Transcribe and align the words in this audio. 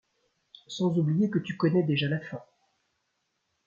Sans 0.65 0.97
oublier 0.97 1.29
que 1.29 1.37
tu 1.37 1.57
connais 1.57 1.83
déjà 1.83 2.07
la 2.09 2.19
fin. 2.19 2.41